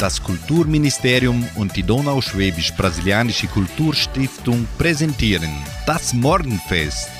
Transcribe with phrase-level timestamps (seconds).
[0.00, 5.50] Das Kulturministerium und die Donauschwäbisch-Brasilianische Kulturstiftung präsentieren
[5.84, 7.10] das Morgenfest.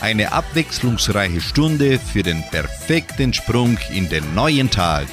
[0.00, 5.06] Eine abwechslungsreiche Stunde für den perfekten Sprung in den neuen Tag.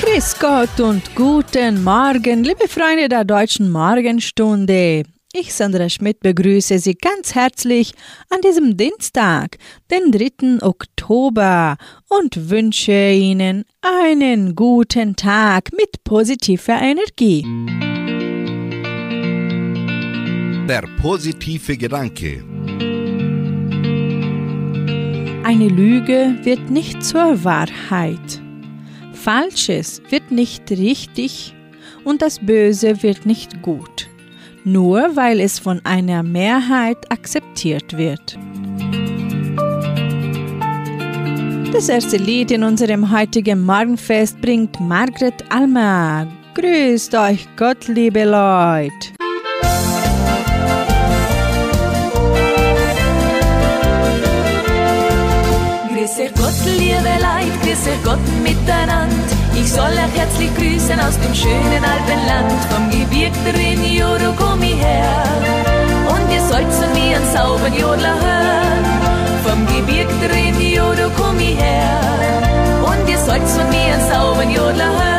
[0.00, 5.04] Grüß Gott und guten Morgen, liebe Freunde der deutschen Morgenstunde.
[5.34, 7.92] Ich, Sandra Schmidt, begrüße Sie ganz herzlich
[8.30, 9.58] an diesem Dienstag,
[9.90, 10.66] den 3.
[10.66, 11.76] Oktober,
[12.08, 17.44] und wünsche Ihnen einen guten Tag mit positiver Energie.
[20.66, 22.42] Der positive Gedanke.
[25.44, 28.40] Eine Lüge wird nicht zur Wahrheit.
[29.12, 31.54] Falsches wird nicht richtig
[32.04, 34.08] und das Böse wird nicht gut
[34.72, 38.38] nur weil es von einer Mehrheit akzeptiert wird.
[41.72, 46.26] Das erste Lied in unserem heutigen Morgenfest bringt Margret Almer.
[46.54, 49.12] Grüßt euch Gott, liebe Leute!
[55.94, 59.37] Grüß euch Gott, liebe Leute, grüß euch Gott miteinander.
[59.60, 62.52] Ich soll euch herzlich grüßen aus dem schönen Alpenland.
[62.70, 63.60] Vom Gebirg der
[63.98, 65.24] Juro komm ich her.
[66.08, 68.84] Und ihr sollt zu mir einen sauberen Jodler hören.
[69.44, 72.00] Vom Gebirg der Juro komm ich her.
[72.86, 75.17] Und ihr sollt zu mir einen sauberen Jodler hören.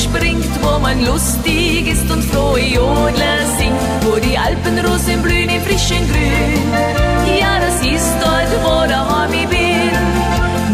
[0.00, 6.02] Springt, wo man lustig ist und frohe Jodler singt, wo die Alpenrosen blühen im frischen
[6.10, 7.38] Grün.
[7.38, 9.92] Ja, das ist dort, wo daheim ich bin,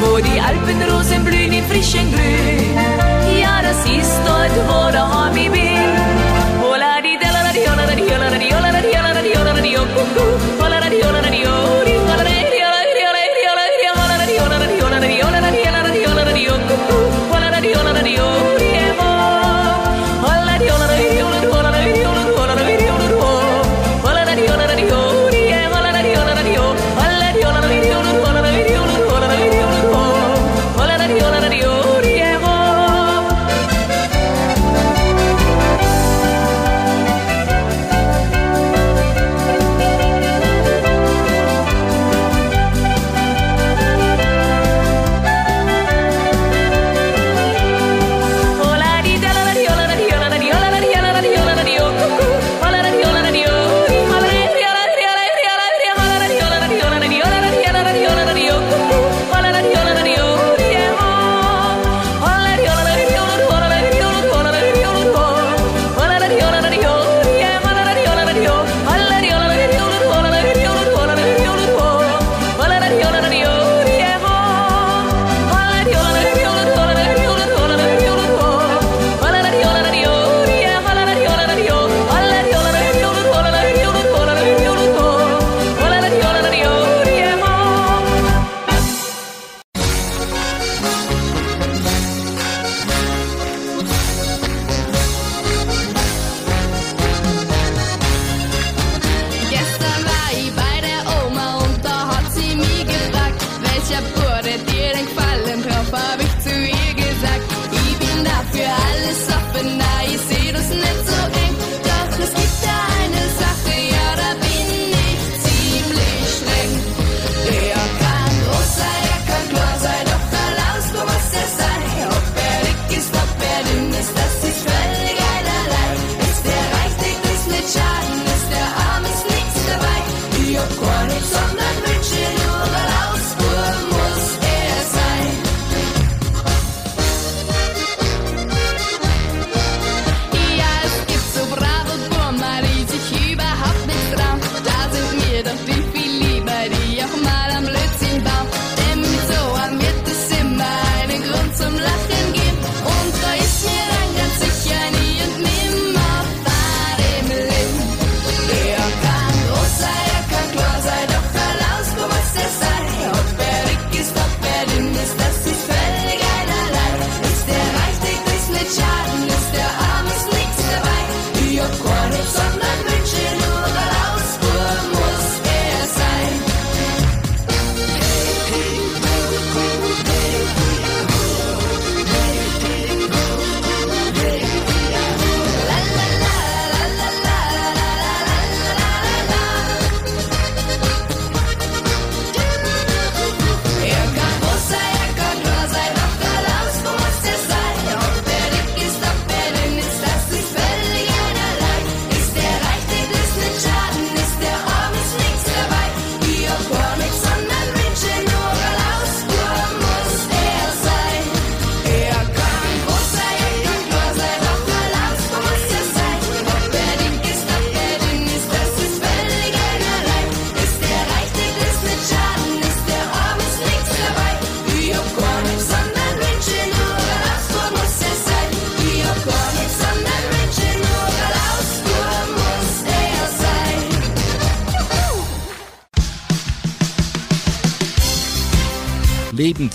[0.00, 3.40] wo die Alpenrosen blühen im frischen Grün.
[3.40, 5.65] Ja, das ist dort, wo daheim ich bin.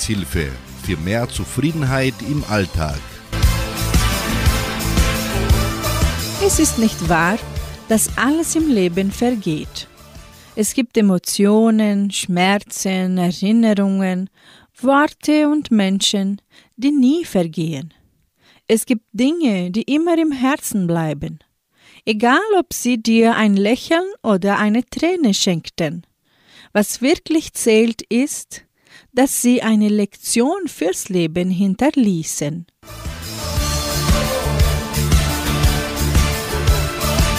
[0.01, 0.51] Lebenshilfe
[0.83, 2.99] für mehr Zufriedenheit im Alltag.
[6.43, 7.37] Es ist nicht wahr,
[7.87, 9.87] dass alles im Leben vergeht.
[10.55, 14.29] Es gibt Emotionen, Schmerzen, Erinnerungen,
[14.81, 16.41] Worte und Menschen,
[16.77, 17.93] die nie vergehen.
[18.67, 21.39] Es gibt Dinge, die immer im Herzen bleiben,
[22.05, 26.07] egal ob sie dir ein Lächeln oder eine Träne schenkten.
[26.73, 28.63] Was wirklich zählt ist,
[29.13, 32.65] dass sie eine Lektion fürs Leben hinterließen.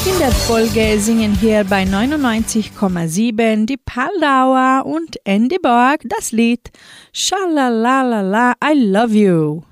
[0.05, 6.71] In der Folge singen hier bei 99,7 die Paldauer und Andy Borg das Lied
[7.13, 9.72] Schalalalala, I Love You.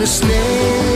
[0.00, 0.89] understand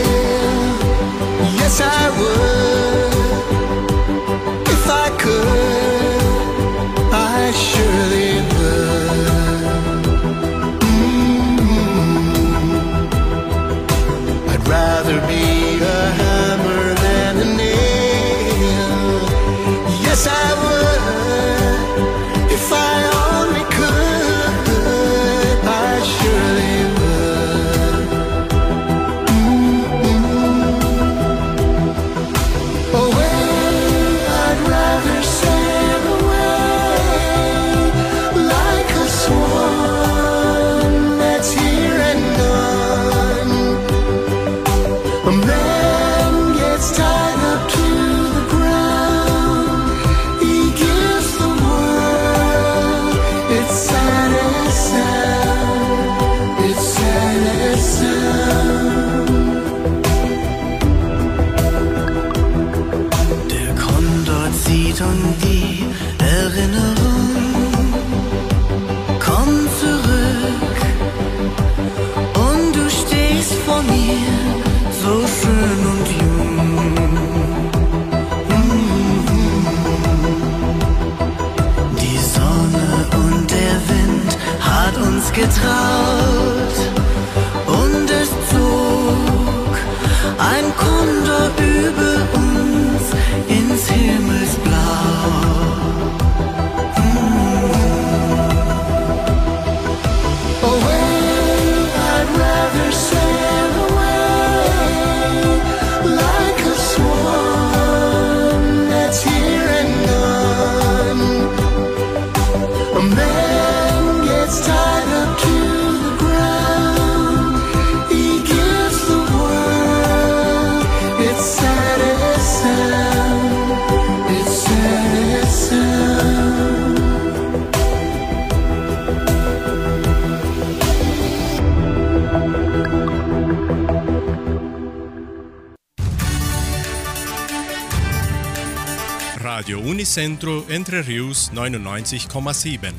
[140.15, 142.93] Unicentro Entre Rius 99,7.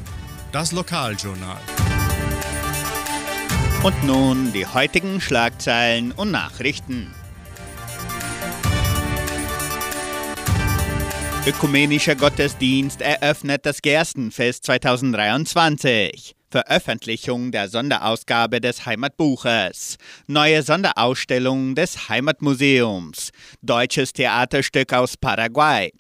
[0.53, 1.57] Das Lokaljournal.
[3.83, 7.15] Und nun die heutigen Schlagzeilen und Nachrichten.
[11.47, 16.37] Ökumenischer Gottesdienst eröffnet das Gerstenfest 2023.
[16.51, 19.97] Veröffentlichung der Sonderausgabe des Heimatbuches.
[20.27, 23.31] Neue Sonderausstellung des Heimatmuseums.
[23.63, 25.93] Deutsches Theaterstück aus Paraguay.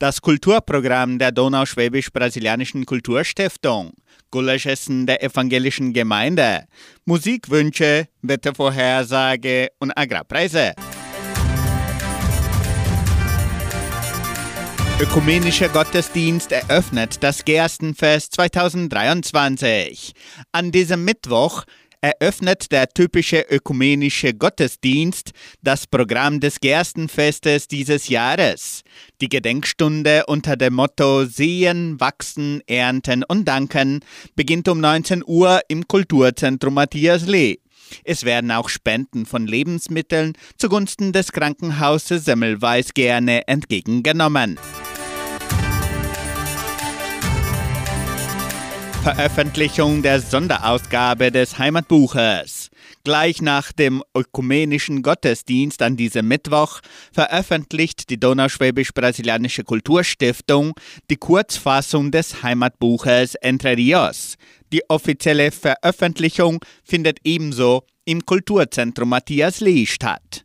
[0.00, 3.92] Das Kulturprogramm der Donauschwäbisch-Brasilianischen Kulturstiftung.
[4.32, 6.64] Gulaschessen der evangelischen Gemeinde.
[7.04, 10.74] Musikwünsche, Wettervorhersage und Agrarpreise.
[15.00, 20.12] Ökumenischer Gottesdienst eröffnet das Gerstenfest 2023.
[20.50, 21.64] An diesem Mittwoch
[22.04, 25.30] eröffnet der typische ökumenische Gottesdienst
[25.62, 28.82] das Programm des Gerstenfestes dieses Jahres.
[29.22, 34.00] Die Gedenkstunde unter dem Motto Sehen, Wachsen, Ernten und Danken
[34.36, 37.60] beginnt um 19 Uhr im Kulturzentrum Matthias Lee.
[38.04, 44.58] Es werden auch Spenden von Lebensmitteln zugunsten des Krankenhauses Semmelweis gerne entgegengenommen.
[49.04, 52.70] Veröffentlichung der Sonderausgabe des Heimatbuches.
[53.04, 56.80] Gleich nach dem ökumenischen Gottesdienst an diesem Mittwoch
[57.12, 60.72] veröffentlicht die Donauschwäbisch-Brasilianische Kulturstiftung
[61.10, 64.36] die Kurzfassung des Heimatbuches Entre Rios.
[64.72, 70.42] Die offizielle Veröffentlichung findet ebenso im Kulturzentrum Matthias Lee statt.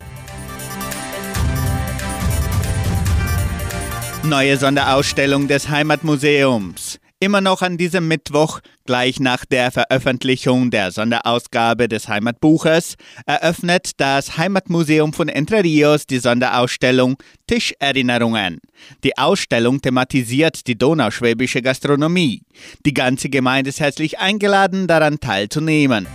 [4.24, 6.99] Neue Sonderausstellung des Heimatmuseums.
[7.22, 12.96] Immer noch an diesem Mittwoch, gleich nach der Veröffentlichung der Sonderausgabe des Heimatbuches,
[13.26, 18.62] eröffnet das Heimatmuseum von Entre Rios die Sonderausstellung Tischerinnerungen.
[19.04, 22.44] Die Ausstellung thematisiert die donauschwäbische Gastronomie.
[22.86, 26.08] Die ganze Gemeinde ist herzlich eingeladen, daran teilzunehmen.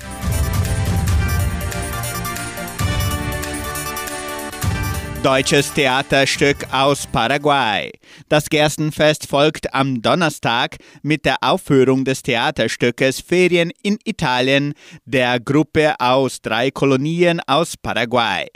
[5.25, 7.90] Deutsches Theaterstück aus Paraguay.
[8.28, 14.75] Das Gerstenfest folgt am Donnerstag mit der Aufführung des Theaterstückes Ferien in Italien
[15.07, 18.49] der Gruppe aus drei Kolonien aus Paraguay.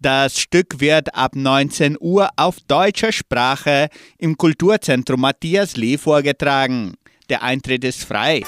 [0.00, 6.94] Das Stück wird ab 19 Uhr auf deutscher Sprache im Kulturzentrum Matthias Lee vorgetragen.
[7.28, 8.44] Der Eintritt ist frei.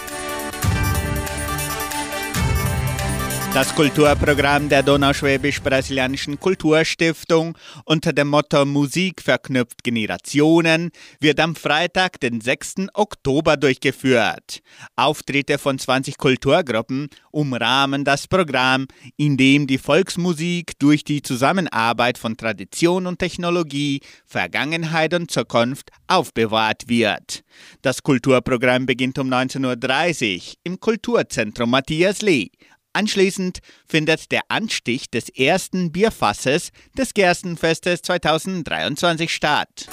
[3.57, 12.43] Das Kulturprogramm der Donauschwäbisch-Brasilianischen Kulturstiftung unter dem Motto Musik verknüpft Generationen wird am Freitag, den
[12.43, 12.89] 6.
[12.93, 14.61] Oktober durchgeführt.
[14.95, 22.37] Auftritte von 20 Kulturgruppen umrahmen das Programm, in dem die Volksmusik durch die Zusammenarbeit von
[22.37, 27.43] Tradition und Technologie, Vergangenheit und Zukunft aufbewahrt wird.
[27.81, 32.51] Das Kulturprogramm beginnt um 19.30 Uhr im Kulturzentrum Matthias Lee.
[32.97, 39.87] Anschließend findet der Anstich des ersten Bierfasses des Gerstenfestes 2023 statt.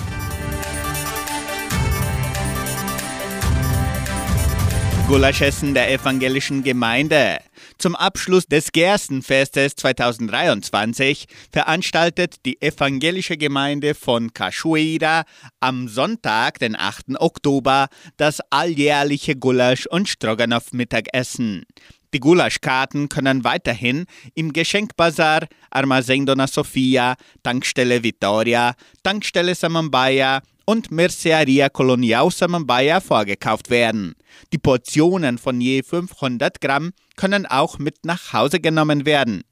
[5.09, 7.39] Gulaschessen der evangelischen Gemeinde.
[7.77, 15.25] Zum Abschluss des Gerstenfestes 2023 veranstaltet die evangelische Gemeinde von Cachoeira
[15.59, 17.19] am Sonntag, den 8.
[17.19, 21.65] Oktober, das alljährliche Gulasch- und Stroganoff-Mittagessen.
[22.13, 31.69] Die Gulaschkarten können weiterhin im Geschenkbazar Armazém Dona Sofia, Tankstelle Vitoria, Tankstelle Samambaia und Merceria
[31.69, 34.13] Colonial Samambaia vorgekauft werden.
[34.53, 39.43] Die Portionen von je 500 Gramm können auch mit nach Hause genommen werden.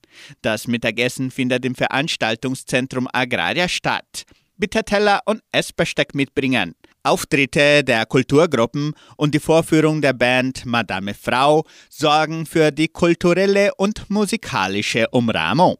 [0.43, 4.25] Das Mittagessen findet im Veranstaltungszentrum Agraria statt.
[4.57, 6.75] Bitte Teller und Essbesteck mitbringen.
[7.03, 14.09] Auftritte der Kulturgruppen und die Vorführung der Band Madame Frau sorgen für die kulturelle und
[14.09, 15.77] musikalische Umrahmung.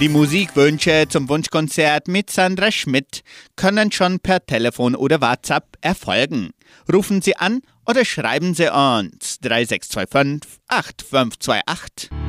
[0.00, 3.22] Die Musikwünsche zum Wunschkonzert mit Sandra Schmidt
[3.56, 6.50] können schon per Telefon oder WhatsApp erfolgen.
[6.92, 12.27] Rufen Sie an oder schreiben Sie uns 3625 8528.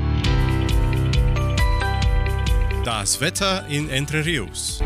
[2.85, 4.79] Das Wetter in Entre Rios.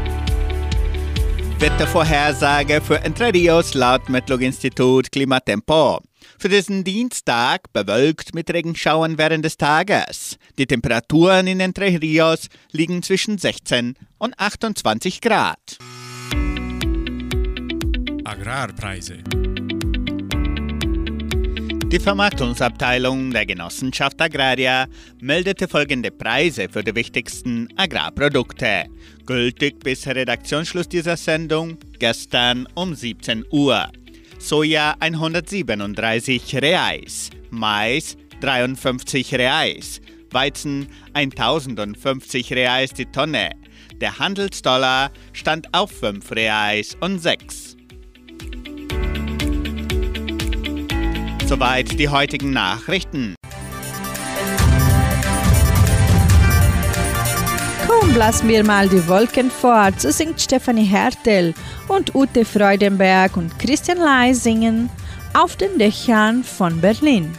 [1.60, 6.02] Wettervorhersage für Entre Rios laut Metlog-Institut Klimatempo.
[6.40, 10.38] Für diesen Dienstag bewölkt mit Regenschauern während des Tages.
[10.58, 15.78] Die Temperaturen in Entre Rios liegen zwischen 16 und 28 Grad.
[18.26, 19.20] Agrarpreise.
[21.94, 24.88] Die Vermarktungsabteilung der Genossenschaft Agraria
[25.22, 28.86] meldete folgende Preise für die wichtigsten Agrarprodukte.
[29.28, 33.92] Gültig bis Redaktionsschluss dieser Sendung gestern um 17 Uhr.
[34.40, 40.02] Soja 137 Reais, Mais 53 Reais,
[40.32, 43.52] Weizen 1050 Reais die Tonne.
[44.02, 47.73] Der Handelsdollar stand auf 5 Reais und 6.
[51.46, 53.36] Soweit die heutigen Nachrichten.
[57.88, 61.54] Komm, lass mir mal die Wolken fort, so singt Stefanie Hertel
[61.88, 64.90] und Ute Freudenberg und Christian Lai singen
[65.34, 67.32] auf den Dächern von Berlin.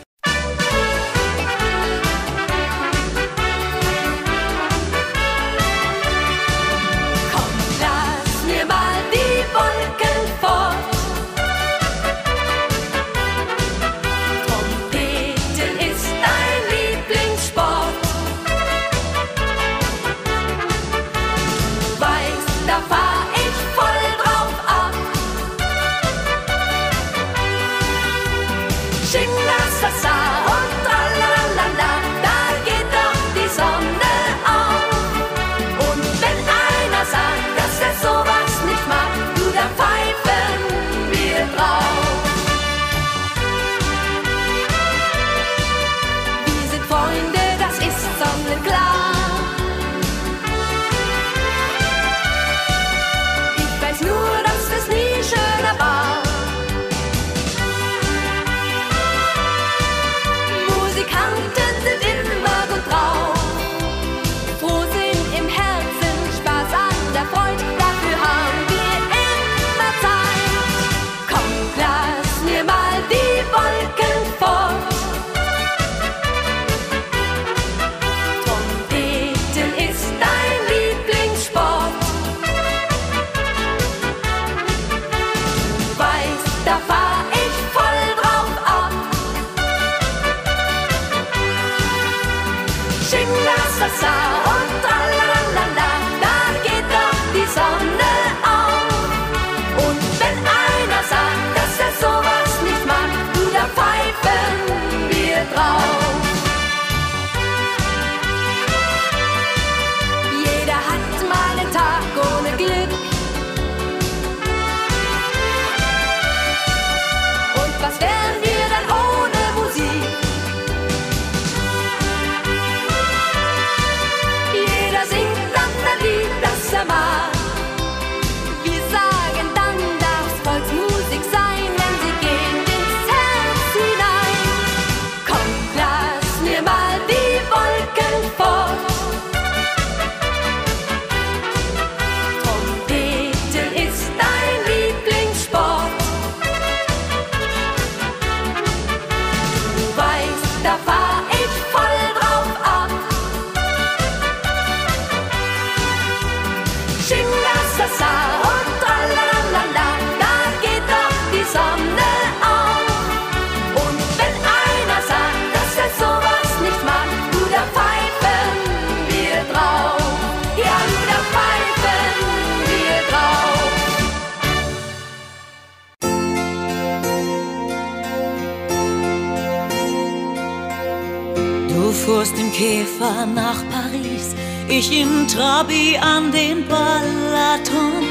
[183.14, 184.34] Käfer nach Paris,
[184.68, 188.02] ich im Trabi an den Balaton.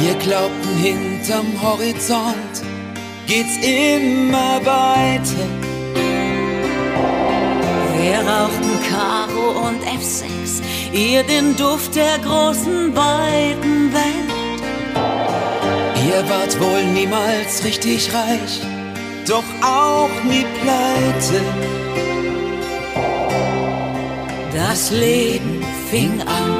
[0.00, 2.62] Wir glaubten hinterm Horizont
[3.26, 5.46] geht's immer weiter.
[7.98, 14.62] Wir rauchten Karo und F6, ihr den Duft der großen, weiten Welt.
[16.08, 18.60] Ihr wart wohl niemals richtig reich,
[19.26, 21.79] doch auch nie pleite.
[24.72, 26.50] Das Leben fing an.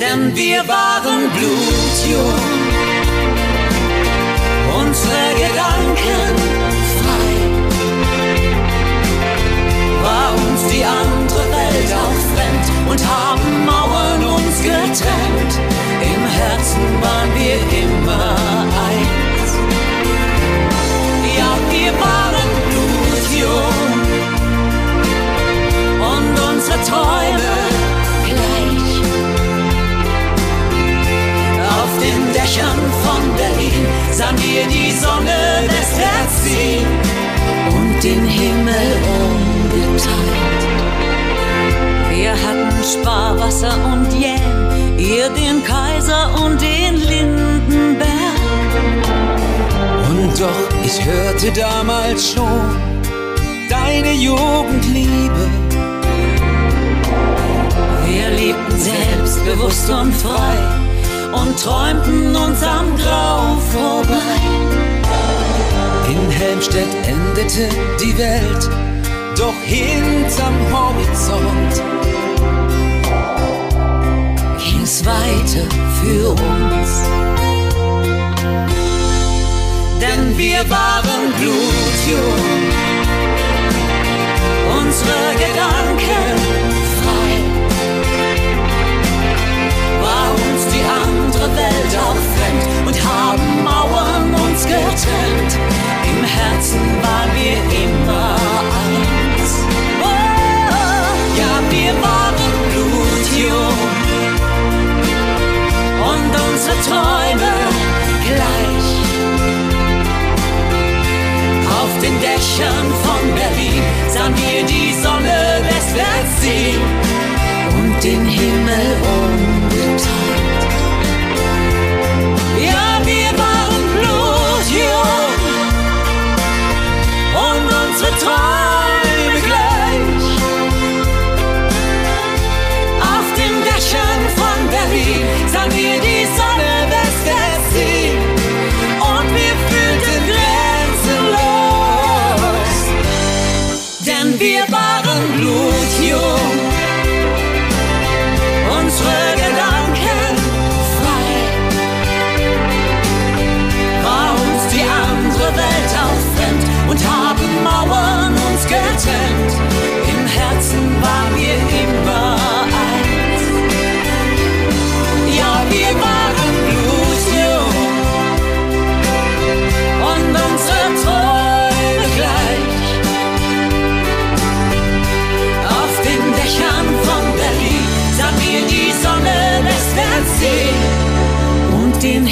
[0.00, 2.42] Denn wir waren blutjung,
[4.78, 6.30] unsere Gedanken
[6.98, 7.28] frei.
[10.04, 15.52] War uns die andere Welt auch fremd und haben Mauern uns getrennt.
[16.12, 18.30] Im Herzen waren wir immer
[18.86, 19.50] eins.
[21.36, 23.77] Ja, wir waren blutjung
[26.86, 27.54] Träume
[28.26, 28.92] gleich.
[31.78, 36.86] Auf den Dächern von Berlin sahen wir die Sonne westwärts ziehen
[37.76, 38.88] und den Himmel
[39.20, 40.62] umgeteilt.
[42.10, 48.08] Wir hatten Sparwasser und Jäm, ihr den Kaiser und den Lindenberg.
[50.10, 52.76] Und doch, ich hörte damals schon
[53.68, 55.67] deine Jugendliebe.
[58.48, 60.56] Lebten selbstbewusst und frei
[61.32, 64.40] und träumten uns am Grau vorbei.
[66.08, 67.68] In Helmstedt endete
[68.00, 68.70] die Welt,
[69.36, 71.82] doch hinterm Horizont
[74.58, 75.66] ging's weiter
[76.00, 76.90] für uns.
[80.00, 82.40] Denn wir waren blutjung,
[84.78, 86.57] unsere Gedanken
[94.68, 95.52] getrennt.
[96.10, 98.27] Im Herzen waren wir immer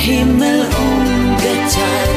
[0.07, 2.15] Himmel umgeteilt.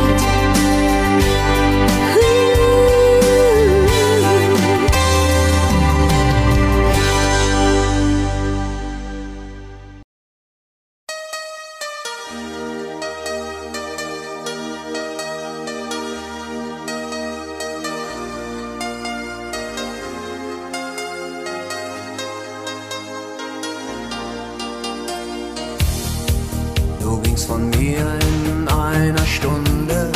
[27.40, 28.06] Gingst von mir
[28.50, 30.12] in einer Stunde,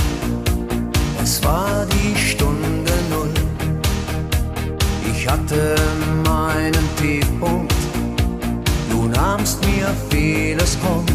[1.21, 3.29] es war die Stunde null.
[5.09, 5.75] Ich hatte
[6.25, 7.73] meinen Tiefpunkt,
[8.89, 11.05] du nahmst mir vieles krumm.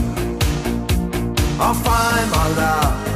[1.59, 3.08] Auf einmal da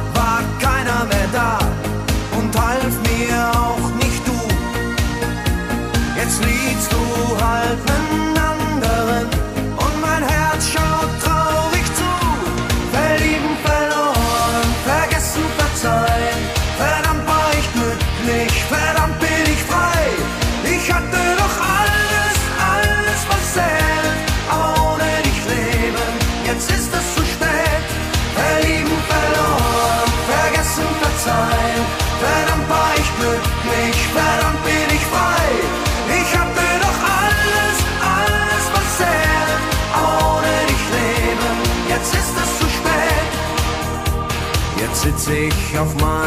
[45.33, 46.22] sitze ich auf meinem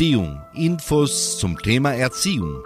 [0.00, 0.40] Erziehung.
[0.54, 2.62] Infos zum Thema Erziehung.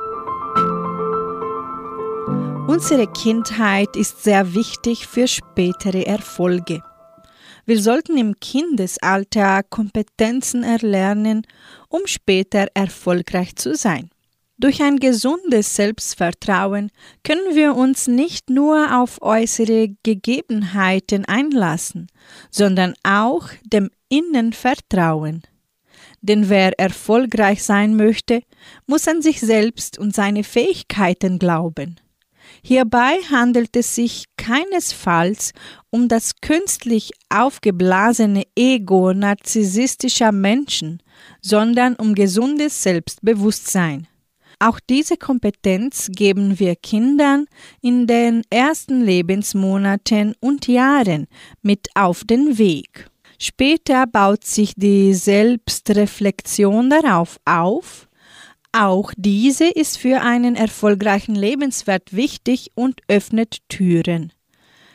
[2.69, 6.81] Unsere Kindheit ist sehr wichtig für spätere Erfolge.
[7.67, 11.43] Wir sollten im Kindesalter Kompetenzen erlernen,
[11.89, 14.11] um später erfolgreich zu sein.
[14.57, 16.93] Durch ein gesundes Selbstvertrauen
[17.25, 22.07] können wir uns nicht nur auf äußere Gegebenheiten einlassen,
[22.53, 25.43] sondern auch dem Innen vertrauen.
[26.27, 28.41] Denn wer erfolgreich sein möchte,
[28.87, 32.01] muss an sich selbst und seine Fähigkeiten glauben.
[32.63, 35.53] Hierbei handelt es sich keinesfalls
[35.91, 41.03] um das künstlich aufgeblasene Ego narzisstischer Menschen,
[41.43, 44.09] sondern um gesundes Selbstbewusstsein.
[44.61, 47.45] Auch diese Kompetenz geben wir Kindern
[47.83, 51.27] in den ersten Lebensmonaten und Jahren
[51.61, 53.11] mit auf den Weg.
[53.39, 58.09] Später baut sich die Selbstreflexion darauf auf,
[58.73, 64.33] auch diese ist für einen erfolgreichen Lebenswert wichtig und öffnet Türen.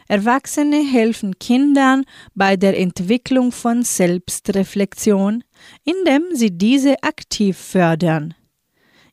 [0.10, 5.43] Erwachsene helfen Kindern bei der Entwicklung von Selbstreflexion,
[5.86, 8.34] indem sie diese aktiv fördern.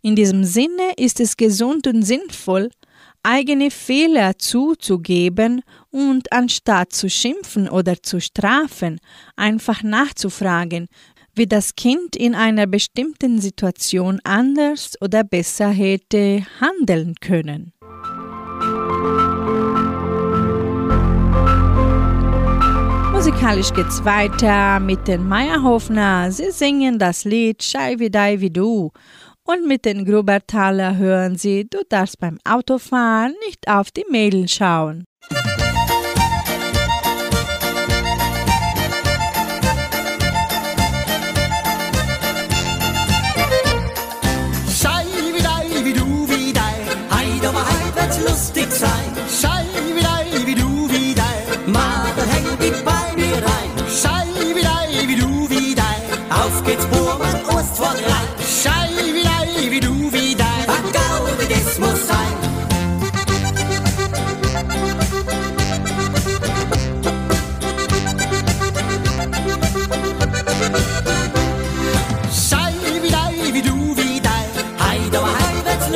[0.02, 2.70] In diesem Sinne ist es gesund und sinnvoll,
[3.22, 5.62] eigene Fehler zuzugeben
[5.96, 8.98] und anstatt zu schimpfen oder zu strafen,
[9.34, 10.88] einfach nachzufragen,
[11.34, 17.72] wie das Kind in einer bestimmten Situation anders oder besser hätte handeln können.
[23.12, 26.30] Musikalisch geht's weiter mit den Meierhofner.
[26.30, 28.92] Sie singen das Lied Schei wie dei wie du.
[29.44, 35.06] Und mit den Grubertaler hören sie, du darfst beim Autofahren nicht auf die Mädel schauen.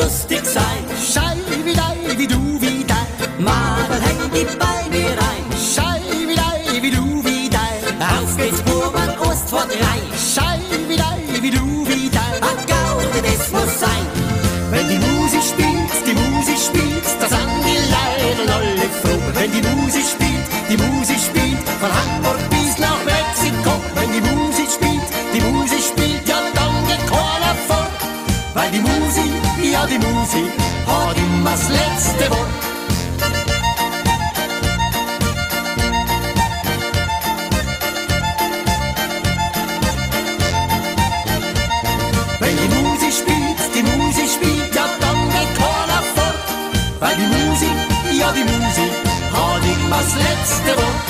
[0.00, 0.84] Lustig sein.
[1.12, 1.29] Schei
[31.50, 32.48] das letzte Wort.
[42.38, 46.38] Wenn die Musi spielt, die Musi spielt, ja dann geht keiner fort.
[47.00, 47.70] Weil die Musi,
[48.20, 48.86] ja die Musi,
[49.32, 51.09] hat immer das letzte Wort.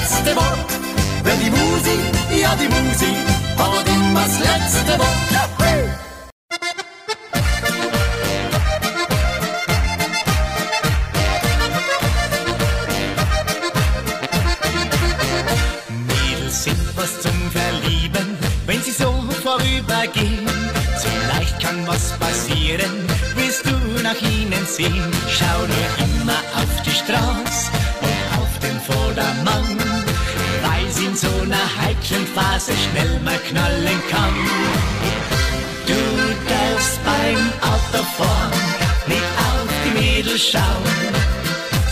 [0.00, 0.70] Letzte Wort.
[1.24, 3.16] Wenn die Musik, ja die Musik,
[3.58, 5.16] hat immer das letzte Wort.
[16.08, 20.46] Mädels sind was zum Verlieben, wenn sie so vorübergehen.
[21.02, 21.08] So
[21.62, 25.10] kann was passieren, willst du nach ihnen sehen.
[25.28, 27.59] Schau nur immer auf die Straße
[32.34, 34.34] Phase schnell mal knallen kann.
[35.86, 36.00] Du
[36.48, 37.42] darfst beim
[37.72, 38.60] Autofahren
[39.06, 40.96] nicht auf die Mädels schauen,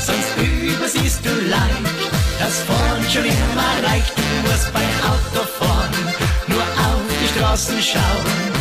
[0.07, 1.99] sonst übersiehst du leicht,
[2.41, 4.13] das vorn schon immer reicht.
[4.17, 5.95] Du musst beim Autofahren
[6.49, 8.53] nur auf die Straßen schauen,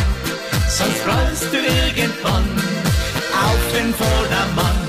[0.68, 2.48] sonst rollst du irgendwann
[3.32, 4.87] auf den Vordermann.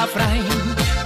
[0.00, 0.44] Drauf rein.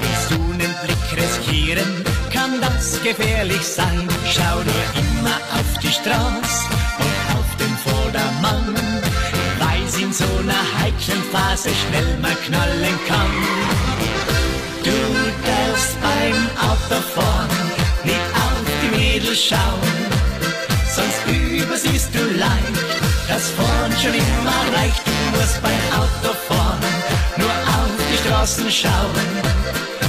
[0.00, 4.06] Willst du einen Blick riskieren, kann das gefährlich sein.
[4.32, 6.66] Schau nur immer auf die Straße
[7.04, 8.74] und auf den Vordermann,
[9.58, 13.34] weil sie in so einer heiklen Phase schnell mal knallen kann.
[14.84, 14.98] Du
[15.48, 17.48] darfst beim Autofahren
[18.04, 19.94] nicht auf die Mädels schauen,
[20.94, 22.78] sonst übersiehst du leicht,
[23.28, 25.02] das vorn schon immer reicht.
[25.06, 27.03] Du musst beim Autofahren
[28.44, 29.14] die Straßen schauen,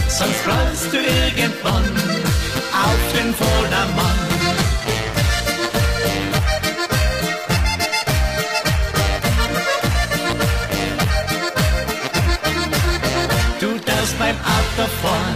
[0.10, 1.84] sonst rollst du irgendwann
[2.74, 4.20] auf den Vordermann.
[13.62, 15.36] Du darfst beim Autofahren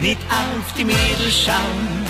[0.00, 2.06] nicht auf die Mädels schauen,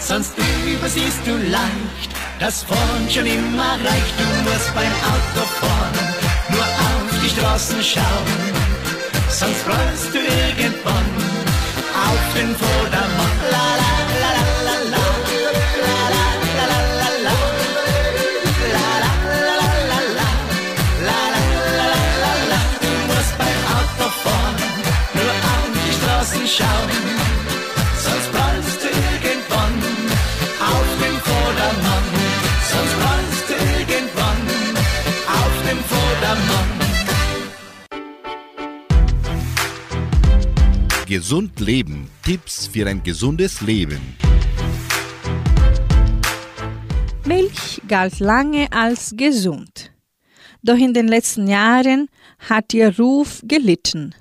[0.00, 0.32] sonst
[0.66, 4.14] übersiehst du leicht, das vorn schon immer reicht.
[4.18, 8.49] Du musst beim Autofahren nur auf die Straßen schauen,
[9.30, 11.04] sonst rollst du irgendwann
[11.94, 13.89] auf den Vordermann.
[41.10, 42.08] Gesund Leben.
[42.22, 43.98] Tipps für ein gesundes Leben.
[47.26, 49.90] Milch galt lange als gesund.
[50.62, 52.06] Doch in den letzten Jahren
[52.38, 54.14] hat ihr Ruf gelitten.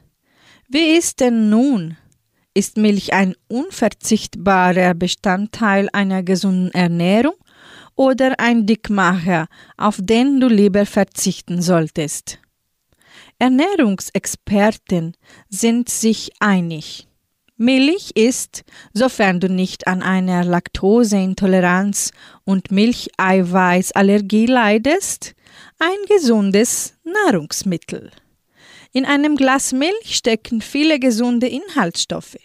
[0.68, 1.96] Wie ist denn nun?
[2.56, 7.36] Ist Milch ein unverzichtbarer Bestandteil einer gesunden Ernährung
[7.96, 9.46] oder ein Dickmacher,
[9.78, 12.40] auf den du lieber verzichten solltest?
[13.40, 15.16] Ernährungsexperten
[15.50, 17.08] sind sich einig.
[17.56, 18.64] Milch ist,
[18.94, 22.12] sofern du nicht an einer Laktoseintoleranz
[22.44, 25.36] und Milcheiweißallergie leidest,
[25.80, 28.12] ein gesundes Nahrungsmittel.
[28.92, 32.38] In einem Glas Milch stecken viele gesunde Inhaltsstoffe.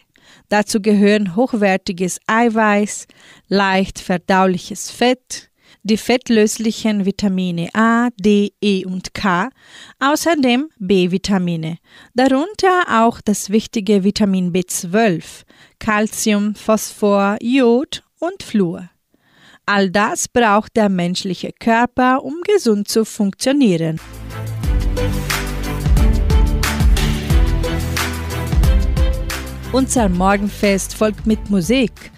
[0.48, 3.08] Dazu gehören hochwertiges Eiweiß,
[3.48, 5.50] leicht verdauliches Fett,
[5.84, 9.50] die fettlöslichen Vitamine A, D, E und K,
[10.00, 11.78] außerdem B-Vitamine,
[12.14, 15.44] darunter auch das wichtige Vitamin B12,
[15.78, 18.88] Calcium, Phosphor, Jod und Fluor.
[19.66, 24.00] All das braucht der menschliche Körper, um gesund zu funktionieren.
[29.72, 32.12] Unser Morgenfest folgt mit Musik.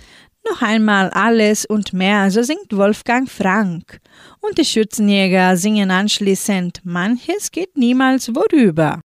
[0.49, 3.99] Noch einmal alles und mehr, so singt Wolfgang Frank.
[4.41, 9.01] Und die Schützenjäger singen anschließend Manches geht niemals worüber.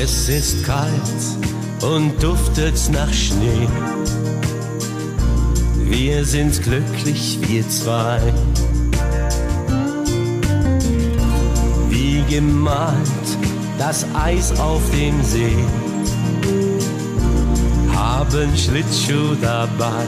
[0.00, 0.92] Es ist kalt
[1.82, 3.66] und duftet nach Schnee.
[5.90, 8.20] Wir sind glücklich, wir zwei.
[11.88, 12.98] Wie gemalt
[13.78, 15.56] das Eis auf dem See.
[17.94, 20.04] Haben Schlittschuh dabei.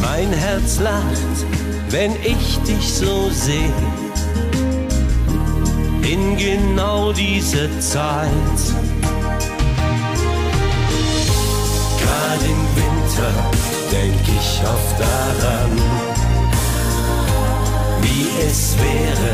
[0.00, 1.46] Mein Herz lacht,
[1.90, 3.72] wenn ich dich so sehe
[6.02, 8.30] in genau diese Zeit.
[12.08, 13.32] Gerade im Winter
[13.90, 15.72] denk ich oft daran,
[18.00, 19.32] wie es wäre,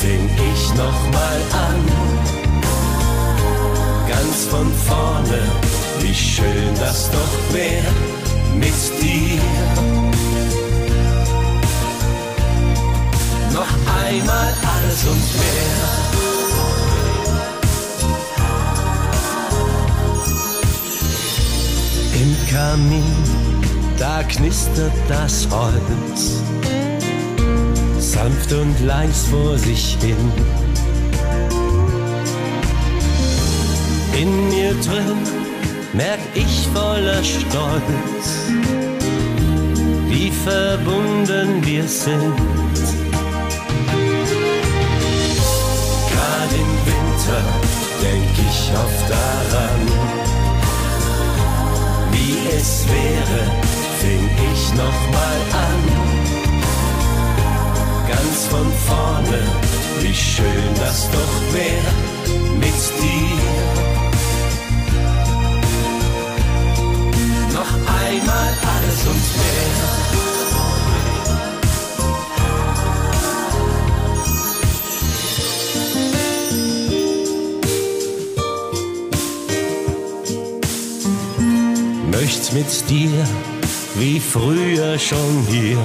[0.00, 1.80] fing ich noch mal an.
[4.08, 5.42] Ganz von vorne,
[6.00, 7.92] wie schön das doch wäre
[8.54, 9.40] mit dir.
[13.52, 13.72] Noch
[14.04, 16.37] einmal alles und mehr.
[22.50, 23.02] Kamin,
[23.98, 26.42] da knistert das Holz,
[27.98, 30.32] sanft und leis vor sich hin.
[34.16, 35.18] In mir drin
[35.92, 38.26] merk ich voller Stolz,
[40.08, 42.34] wie verbunden wir sind.
[46.10, 47.42] Gerade im Winter
[48.00, 49.97] denk ich oft daran
[52.60, 53.40] es wäre,
[54.00, 55.38] fing ich noch mal
[55.68, 55.82] an.
[58.08, 59.40] Ganz von vorne,
[60.00, 61.92] wie schön das doch wäre
[62.58, 63.38] mit dir.
[67.54, 70.07] Noch einmal alles und mehr.
[82.28, 83.24] Möcht mit dir
[83.94, 85.78] wie früher schon hier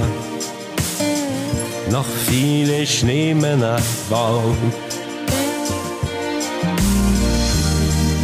[1.89, 3.77] noch viele Schneemänner
[4.09, 4.57] bauen.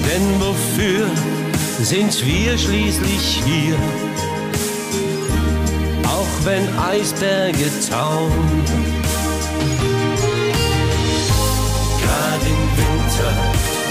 [0.05, 1.07] Denn wofür
[1.81, 3.75] sind wir schließlich hier?
[6.03, 8.63] Auch wenn Eisberge tauen.
[12.01, 13.31] Gerade im Winter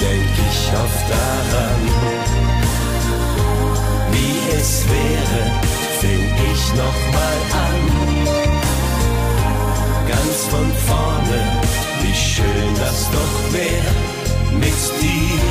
[0.00, 2.17] denk ich oft daran
[4.60, 5.42] es wäre,
[6.00, 7.78] fing ich noch mal an.
[10.08, 11.40] Ganz von vorne,
[12.02, 13.92] wie schön das doch wäre
[14.62, 15.44] mit dir.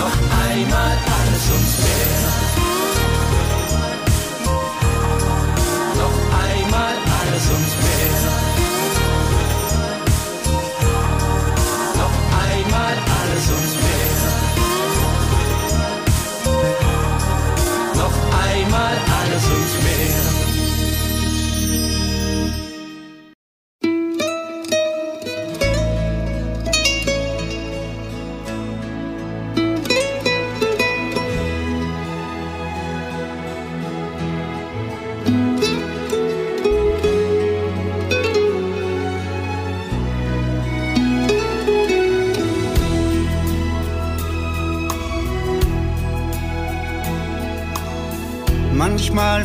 [0.00, 2.22] Noch einmal alles und mehr.
[6.02, 8.51] Noch einmal alles und mehr.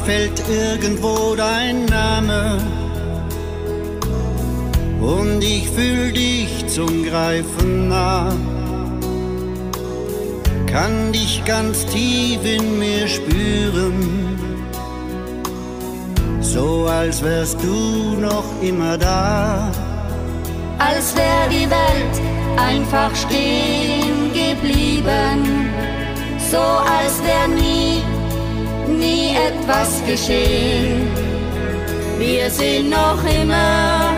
[0.08, 2.58] Fällt irgendwo dein Name
[5.02, 8.34] und ich fühl dich zum Greifen nah.
[10.66, 14.00] Kann dich ganz tief in mir spüren,
[16.40, 19.70] so als wärst du noch immer da.
[20.80, 22.16] Als wär die Welt
[22.56, 25.70] einfach stehen geblieben,
[26.50, 26.64] so
[26.98, 28.17] als wär nie
[28.98, 31.08] nie etwas geschehen.
[32.18, 34.14] Wir sehen noch immer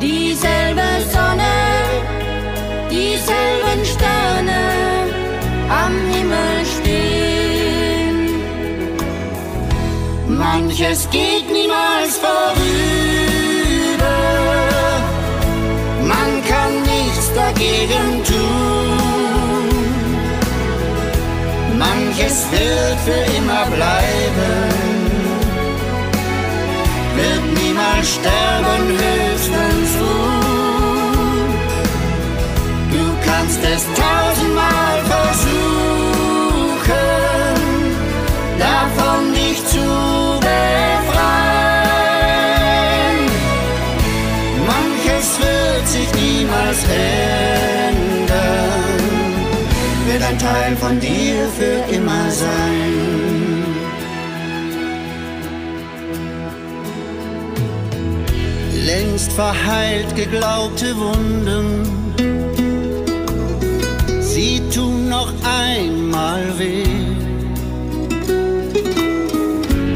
[0.00, 1.54] dieselbe Sonne,
[2.90, 4.62] dieselben Sterne
[5.82, 8.18] am Himmel stehen.
[10.28, 12.54] Manches geht niemals vorüber,
[16.02, 18.33] man kann nichts dagegen tun.
[21.84, 24.72] Manches wird für immer bleiben,
[27.16, 31.50] wird niemals sterben, höchstens ruhen.
[32.94, 35.74] Du kannst es tausendmal versuchen,
[38.58, 39.86] davon dich zu
[40.48, 41.56] befreien.
[44.70, 47.73] Manches wird sich niemals ändern,
[50.14, 53.24] wird ein Teil von dir für immer sein.
[58.86, 61.66] längst verheilt geglaubte Wunden.
[64.20, 66.84] Sie tun noch einmal weh.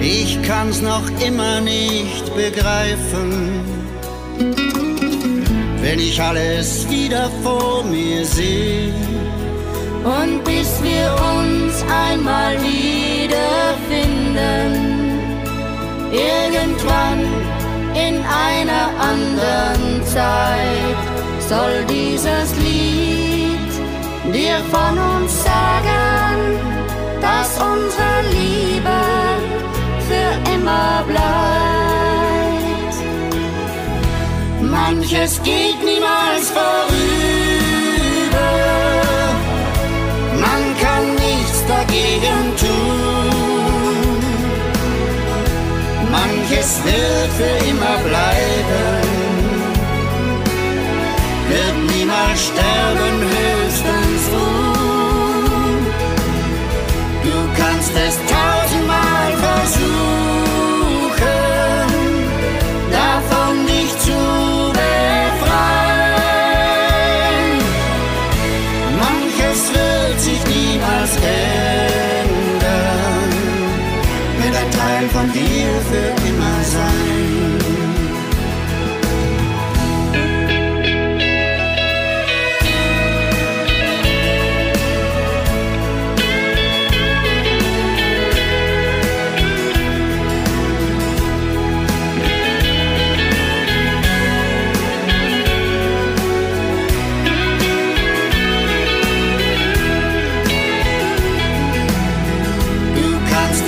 [0.01, 3.31] Ich kann's noch immer nicht begreifen,
[5.83, 9.28] wenn ich alles wieder vor mir sehe.
[10.05, 13.29] Und bis wir uns einmal wiederfinden,
[16.13, 17.21] irgendwann
[17.95, 20.99] in einer anderen Zeit,
[21.49, 23.73] soll dieses Lied
[24.33, 26.59] dir von uns sagen,
[27.21, 28.99] dass unsere Liebe
[30.09, 31.29] für immer bleibt.
[34.61, 37.18] Manches geht niemals vorüber,
[41.69, 44.19] dagegen tun.
[46.11, 49.05] Manches wird für immer bleiben,
[51.51, 55.87] wird niemals sterben, höchstens ruhen.
[57.25, 58.17] Du kannst es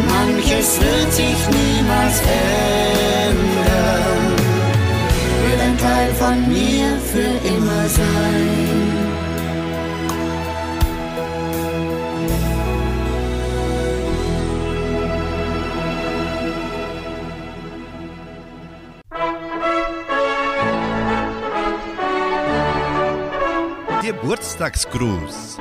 [0.09, 3.50] Manches wird sich niemals ändern
[6.31, 8.79] von mir für immer sein.
[24.03, 25.59] Geburtstagsgruß.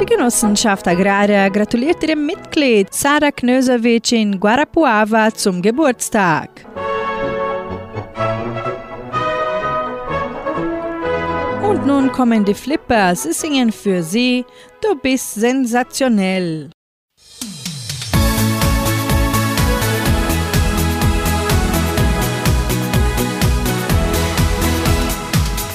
[0.00, 6.50] Die Genossenschaft Agraria gratuliert ihrem Mitglied Sarah Knösowitsch in Guarapuava zum Geburtstag.
[11.86, 14.44] Nun kommen die Flippers, sie singen für sie
[14.80, 16.70] Du bist sensationell.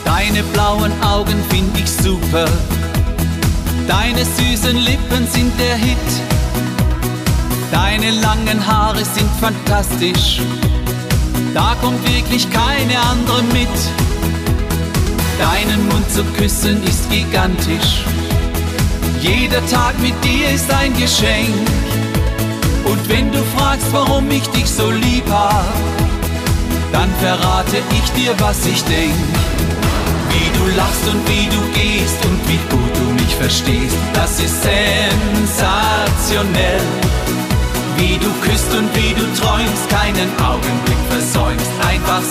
[0.05, 2.45] Deine blauen Augen find ich super.
[3.88, 5.97] Deine süßen Lippen sind der Hit.
[7.72, 10.41] Deine langen Haare sind fantastisch.
[11.53, 14.39] Da kommt wirklich keine andere mit.
[15.40, 18.04] Deinen Mund zu küssen ist gigantisch.
[19.22, 21.56] Jeder Tag mit dir ist ein Geschenk.
[22.84, 25.64] Und wenn du fragst, warum ich dich so lieb hab,
[26.92, 29.14] dann verrate ich dir, was ich denk.
[30.30, 34.62] Wie du lachst und wie du gehst und wie gut du mich verstehst, das ist
[34.62, 36.82] sensationell.
[37.96, 42.24] Wie du küsst und wie du träumst, keinen Augenblick versäumst, einfach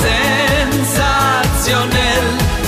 [0.77, 2.68] sensationell.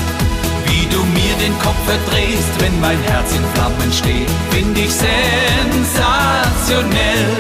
[0.90, 7.36] Du mir den Kopf verdrehst, wenn mein Herz in Flammen steht, find ich sensationell.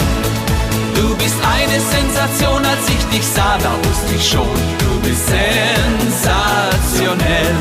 [0.94, 4.48] Du bist eine Sensation, als ich dich sah, da wusste ich schon,
[4.78, 7.54] du bist sensationell.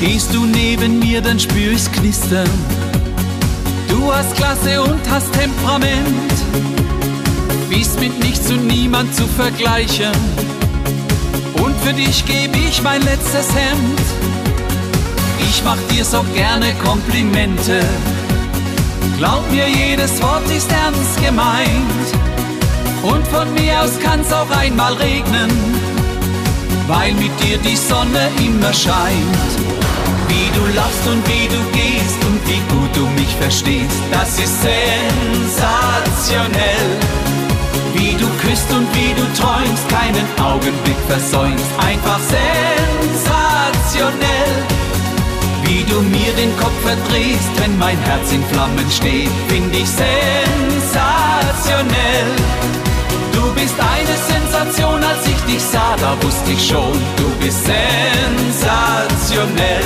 [0.00, 2.48] Gehst du neben mir, dann spür ich's knistern.
[3.88, 6.27] Du hast Klasse und hast Temperament.
[7.68, 10.12] Bist mit nichts und niemand zu vergleichen.
[11.62, 14.00] Und für dich gebe ich mein letztes Hemd.
[15.40, 17.80] Ich mach dir so gerne Komplimente.
[19.18, 22.14] Glaub mir, jedes Wort ist ernst gemeint.
[23.02, 25.50] Und von mir aus kann's auch einmal regnen,
[26.86, 29.58] weil mit dir die Sonne immer scheint.
[30.28, 34.62] Wie du lachst und wie du gehst und wie gut du mich verstehst, das ist
[34.62, 37.27] sensationell.
[37.98, 42.38] Wie du küsst und wie du träumst, keinen Augenblick versäumst, einfach sensationell.
[45.64, 50.08] Wie du mir den Kopf verdrehst, wenn mein Herz in Flammen steht, find ich sensationell.
[53.32, 59.84] Du bist eine Sensation, als ich dich sah, da wusste ich schon, du bist sensationell.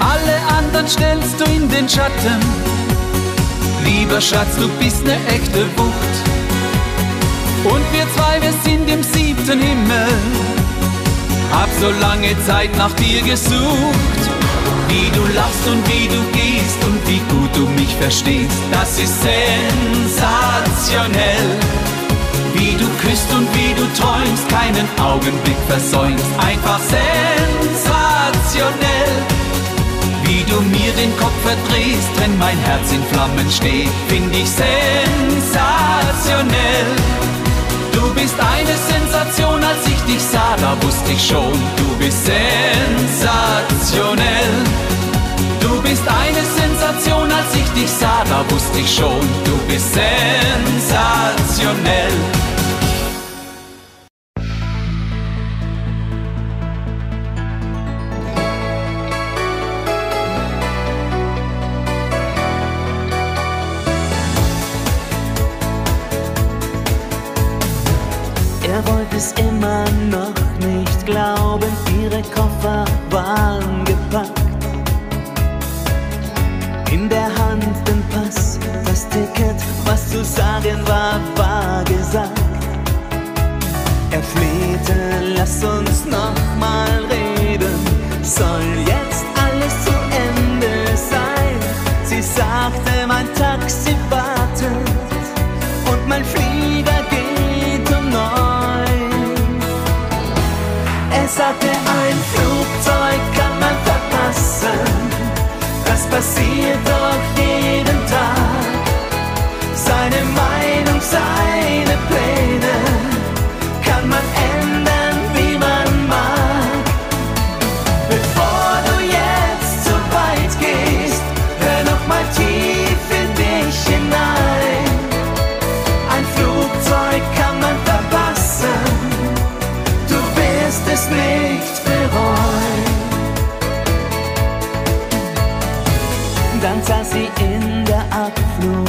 [0.00, 2.69] Alle anderen stellst du in den Schatten.
[3.84, 6.14] Lieber Schatz, du bist ne echte Wucht.
[7.64, 10.08] Und wir zwei, wir sind im siebten Himmel.
[11.52, 14.30] Hab so lange Zeit nach dir gesucht.
[14.88, 19.22] Wie du lachst und wie du gehst und wie gut du mich verstehst, das ist
[19.22, 21.58] sensationell.
[22.54, 29.09] Wie du küsst und wie du träumst, keinen Augenblick versäumst, einfach sensationell.
[30.30, 36.86] Wie du mir den Kopf verdrehst, wenn mein Herz in Flammen steht, find ich sensationell.
[37.90, 44.62] Du bist eine Sensation, als ich dich sah, da wusste ich schon, du bist sensationell.
[45.58, 52.12] Du bist eine Sensation, als ich dich sah, da wusste ich schon, du bist sensationell.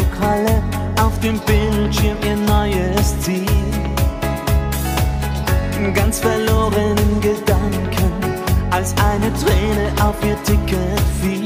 [0.02, 0.64] Abflughalle
[1.00, 3.46] auf dem Bildschirm ihr neues Ziel.
[5.94, 8.12] Ganz verloren in Gedanken,
[8.72, 11.41] als eine Träne auf ihr Ticket fiel.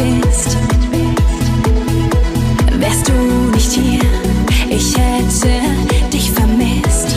[0.00, 0.56] bist,
[2.78, 3.12] wärst du
[3.54, 4.00] nicht hier,
[4.70, 7.16] ich hätte dich vermisst.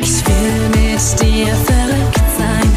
[0.00, 2.68] Ich will mit dir verrückt sein,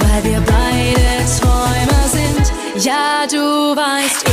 [0.00, 1.06] weil wir beide
[1.40, 2.84] Träumer sind.
[2.84, 4.27] Ja, du weißt,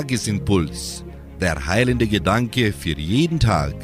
[0.00, 1.04] Tagesimpuls,
[1.42, 3.74] der heilende Gedanke für jeden Tag.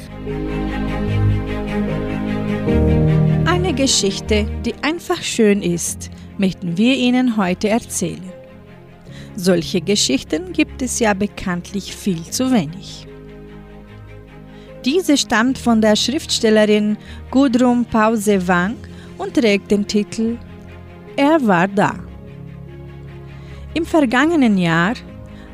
[3.45, 6.09] Eine Geschichte, die einfach schön ist,
[6.39, 8.33] möchten wir Ihnen heute erzählen.
[9.35, 13.05] Solche Geschichten gibt es ja bekanntlich viel zu wenig.
[14.85, 16.97] Diese stammt von der Schriftstellerin
[17.29, 18.75] Gudrun Pause-Wang
[19.19, 20.39] und trägt den Titel
[21.15, 21.93] Er war da.
[23.75, 24.95] Im vergangenen Jahr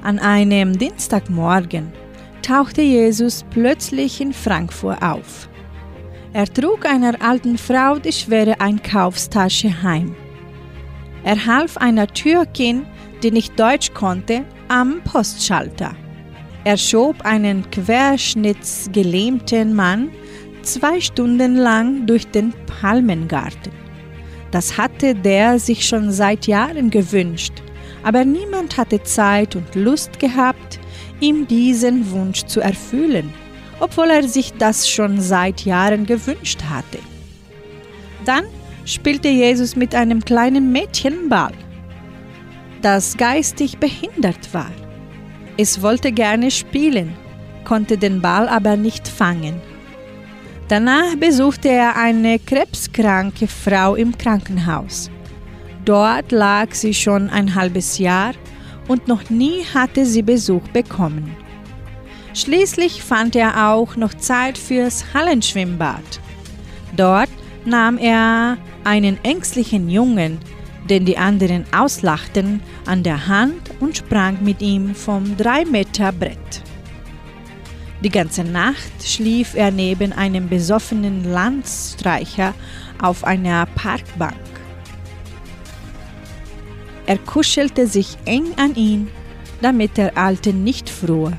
[0.03, 1.91] an einem Dienstagmorgen
[2.41, 5.47] tauchte Jesus plötzlich in Frankfurt auf.
[6.33, 10.13] Er trug einer alten Frau die schwere Einkaufstasche heim.
[11.23, 12.85] Er half einer Türkin,
[13.23, 15.95] die nicht Deutsch konnte, am Postschalter.
[16.65, 20.09] Er schob einen querschnittsgelähmten Mann
[20.63, 23.71] zwei Stunden lang durch den Palmengarten.
[24.51, 27.53] Das hatte der sich schon seit Jahren gewünscht
[28.03, 30.79] aber niemand hatte Zeit und Lust gehabt,
[31.19, 33.33] ihm diesen Wunsch zu erfüllen,
[33.79, 36.99] obwohl er sich das schon seit Jahren gewünscht hatte.
[38.25, 38.45] Dann
[38.85, 41.53] spielte Jesus mit einem kleinen Mädchen Ball,
[42.81, 44.71] das geistig behindert war.
[45.57, 47.15] Es wollte gerne spielen,
[47.63, 49.61] konnte den Ball aber nicht fangen.
[50.67, 55.11] Danach besuchte er eine krebskranke Frau im Krankenhaus.
[55.85, 58.33] Dort lag sie schon ein halbes Jahr
[58.87, 61.35] und noch nie hatte sie Besuch bekommen.
[62.33, 66.19] Schließlich fand er auch noch Zeit fürs Hallenschwimmbad.
[66.95, 67.29] Dort
[67.65, 70.39] nahm er einen ängstlichen Jungen,
[70.89, 76.63] den die anderen auslachten, an der Hand und sprang mit ihm vom 3-Meter-Brett.
[78.03, 82.53] Die ganze Nacht schlief er neben einem besoffenen Landstreicher
[83.01, 84.52] auf einer Parkbank.
[87.05, 89.09] Er kuschelte sich eng an ihn,
[89.61, 91.33] damit der Alte nicht fror.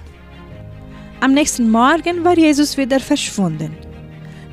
[1.21, 3.75] Am nächsten Morgen war Jesus wieder verschwunden.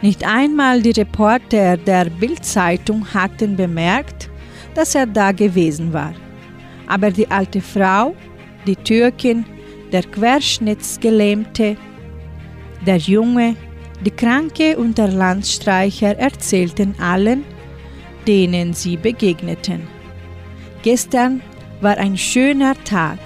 [0.02, 4.30] Nicht einmal die Reporter der Bildzeitung hatten bemerkt,
[4.74, 6.14] dass er da gewesen war.
[6.88, 8.16] Aber die alte Frau,
[8.66, 9.46] die Türkin,
[9.92, 11.76] der Querschnittsgelähmte,
[12.86, 13.56] der Junge,
[14.06, 17.44] die Kranke und der Landstreicher erzählten allen,
[18.26, 20.01] denen sie begegneten.
[20.84, 21.42] Gestern
[21.80, 23.20] war ein schöner Tag.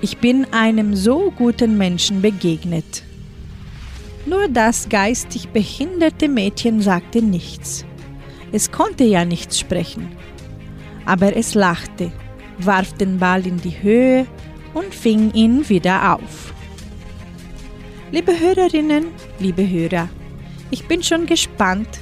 [0.00, 3.04] Ich bin einem so guten Menschen begegnet.
[4.26, 7.84] Nur das geistig behinderte Mädchen sagte nichts.
[8.50, 10.10] Es konnte ja nichts sprechen.
[11.06, 12.10] Aber es lachte,
[12.58, 14.26] warf den Ball in die Höhe
[14.74, 16.52] und fing ihn wieder auf.
[18.10, 19.06] Liebe Hörerinnen,
[19.38, 20.08] liebe Hörer,
[20.72, 22.00] ich bin schon gespannt,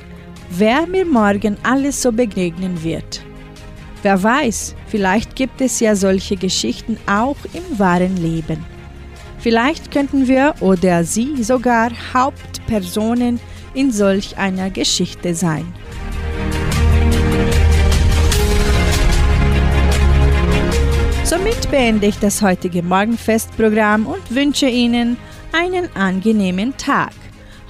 [0.51, 3.23] wer mir morgen alles so begegnen wird.
[4.03, 8.65] Wer weiß, vielleicht gibt es ja solche Geschichten auch im wahren Leben.
[9.39, 13.41] Vielleicht könnten wir oder Sie sogar Hauptpersonen
[13.75, 15.67] in solch einer Geschichte sein.
[21.25, 25.17] Somit beende ich das heutige Morgenfestprogramm und wünsche Ihnen
[25.53, 27.13] einen angenehmen Tag.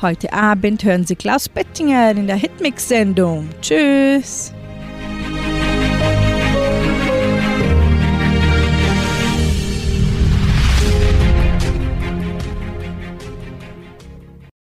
[0.01, 3.49] Heute Abend hören Sie Klaus Bettinger in der Hitmix-Sendung.
[3.61, 4.55] Tschüss!